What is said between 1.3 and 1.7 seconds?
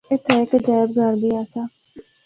آسا۔